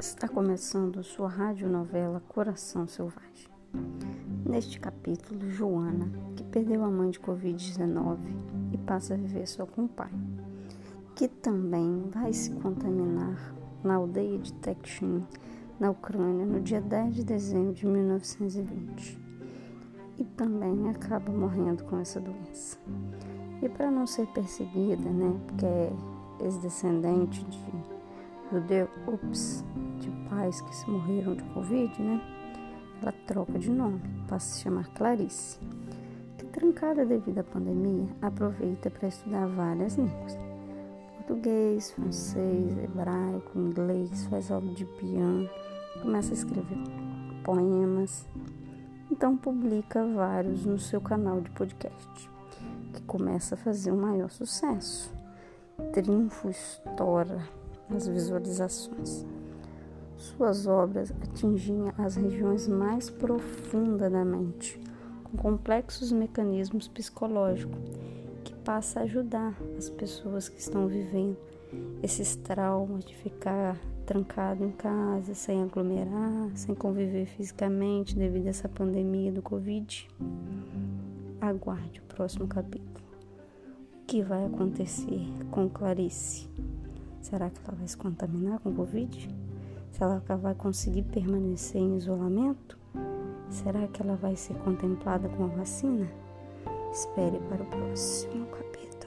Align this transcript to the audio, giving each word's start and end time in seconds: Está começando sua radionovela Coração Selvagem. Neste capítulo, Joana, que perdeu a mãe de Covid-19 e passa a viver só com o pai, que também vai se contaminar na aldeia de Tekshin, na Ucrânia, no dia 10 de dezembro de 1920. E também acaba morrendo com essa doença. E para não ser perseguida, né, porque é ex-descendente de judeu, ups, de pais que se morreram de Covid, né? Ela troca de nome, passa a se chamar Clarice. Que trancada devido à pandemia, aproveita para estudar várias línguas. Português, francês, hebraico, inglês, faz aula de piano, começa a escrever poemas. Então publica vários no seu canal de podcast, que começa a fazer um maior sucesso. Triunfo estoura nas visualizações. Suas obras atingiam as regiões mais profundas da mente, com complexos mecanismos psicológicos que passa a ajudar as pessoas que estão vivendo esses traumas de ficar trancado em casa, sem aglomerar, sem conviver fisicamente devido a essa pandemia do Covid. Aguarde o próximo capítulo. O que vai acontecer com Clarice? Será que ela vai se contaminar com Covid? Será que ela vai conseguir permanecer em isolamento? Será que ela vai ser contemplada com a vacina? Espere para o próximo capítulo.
Está 0.00 0.26
começando 0.26 1.04
sua 1.04 1.28
radionovela 1.28 2.20
Coração 2.28 2.88
Selvagem. 2.88 3.48
Neste 4.44 4.80
capítulo, 4.80 5.48
Joana, 5.50 6.10
que 6.34 6.42
perdeu 6.42 6.82
a 6.84 6.90
mãe 6.90 7.10
de 7.10 7.20
Covid-19 7.20 8.18
e 8.72 8.78
passa 8.78 9.14
a 9.14 9.16
viver 9.16 9.46
só 9.46 9.64
com 9.64 9.84
o 9.84 9.88
pai, 9.88 10.10
que 11.14 11.28
também 11.28 12.08
vai 12.10 12.32
se 12.32 12.50
contaminar 12.56 13.54
na 13.84 13.94
aldeia 13.94 14.38
de 14.38 14.52
Tekshin, 14.54 15.24
na 15.78 15.90
Ucrânia, 15.90 16.44
no 16.44 16.60
dia 16.60 16.80
10 16.80 17.14
de 17.14 17.24
dezembro 17.24 17.72
de 17.72 17.86
1920. 17.86 19.16
E 20.18 20.24
também 20.24 20.90
acaba 20.90 21.30
morrendo 21.30 21.84
com 21.84 21.98
essa 22.00 22.18
doença. 22.18 22.76
E 23.62 23.68
para 23.68 23.92
não 23.92 24.08
ser 24.08 24.26
perseguida, 24.28 25.08
né, 25.08 25.40
porque 25.46 25.66
é 25.66 25.92
ex-descendente 26.40 27.44
de 27.44 27.97
judeu, 28.52 28.88
ups, 29.06 29.64
de 29.98 30.10
pais 30.28 30.60
que 30.60 30.74
se 30.74 30.90
morreram 30.90 31.34
de 31.34 31.42
Covid, 31.44 32.02
né? 32.02 32.20
Ela 33.02 33.12
troca 33.26 33.58
de 33.58 33.70
nome, 33.70 34.00
passa 34.28 34.36
a 34.36 34.40
se 34.40 34.62
chamar 34.62 34.88
Clarice. 34.94 35.58
Que 36.36 36.46
trancada 36.46 37.04
devido 37.04 37.38
à 37.38 37.44
pandemia, 37.44 38.08
aproveita 38.22 38.90
para 38.90 39.08
estudar 39.08 39.46
várias 39.46 39.96
línguas. 39.96 40.38
Português, 41.16 41.92
francês, 41.92 42.78
hebraico, 42.78 43.58
inglês, 43.58 44.26
faz 44.26 44.50
aula 44.50 44.72
de 44.72 44.84
piano, 44.84 45.48
começa 46.02 46.30
a 46.30 46.34
escrever 46.34 46.78
poemas. 47.44 48.26
Então 49.10 49.36
publica 49.36 50.06
vários 50.06 50.64
no 50.64 50.78
seu 50.78 51.00
canal 51.00 51.40
de 51.40 51.50
podcast, 51.50 52.30
que 52.94 53.02
começa 53.02 53.54
a 53.54 53.58
fazer 53.58 53.92
um 53.92 54.00
maior 54.00 54.30
sucesso. 54.30 55.12
Triunfo 55.92 56.48
estoura 56.48 57.58
nas 57.90 58.06
visualizações. 58.06 59.24
Suas 60.16 60.66
obras 60.66 61.12
atingiam 61.22 61.92
as 61.96 62.16
regiões 62.16 62.66
mais 62.66 63.08
profundas 63.08 64.10
da 64.10 64.24
mente, 64.24 64.80
com 65.24 65.36
complexos 65.36 66.10
mecanismos 66.10 66.88
psicológicos 66.88 67.78
que 68.44 68.54
passa 68.56 69.00
a 69.00 69.02
ajudar 69.04 69.56
as 69.76 69.88
pessoas 69.88 70.48
que 70.48 70.60
estão 70.60 70.88
vivendo 70.88 71.36
esses 72.02 72.34
traumas 72.36 73.04
de 73.04 73.14
ficar 73.14 73.76
trancado 74.06 74.64
em 74.64 74.72
casa, 74.72 75.34
sem 75.34 75.62
aglomerar, 75.62 76.50
sem 76.54 76.74
conviver 76.74 77.26
fisicamente 77.26 78.16
devido 78.16 78.46
a 78.46 78.50
essa 78.50 78.68
pandemia 78.68 79.30
do 79.30 79.42
Covid. 79.42 80.08
Aguarde 81.40 82.00
o 82.00 82.14
próximo 82.14 82.48
capítulo. 82.48 83.06
O 84.02 84.06
que 84.06 84.22
vai 84.22 84.46
acontecer 84.46 85.26
com 85.50 85.68
Clarice? 85.68 86.48
Será 87.20 87.50
que 87.50 87.60
ela 87.66 87.76
vai 87.76 87.88
se 87.88 87.96
contaminar 87.96 88.58
com 88.60 88.74
Covid? 88.74 89.28
Será 89.90 90.20
que 90.20 90.30
ela 90.32 90.40
vai 90.40 90.54
conseguir 90.54 91.02
permanecer 91.02 91.80
em 91.80 91.96
isolamento? 91.96 92.78
Será 93.50 93.86
que 93.88 94.02
ela 94.02 94.16
vai 94.16 94.36
ser 94.36 94.54
contemplada 94.58 95.28
com 95.28 95.44
a 95.44 95.48
vacina? 95.48 96.08
Espere 96.92 97.38
para 97.48 97.62
o 97.62 97.66
próximo 97.66 98.46
capítulo. 98.46 98.97